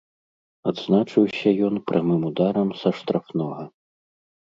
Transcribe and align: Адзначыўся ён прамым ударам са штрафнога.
Адзначыўся 0.71 1.53
ён 1.69 1.75
прамым 1.91 2.21
ударам 2.33 2.69
са 2.83 2.89
штрафнога. 3.01 3.73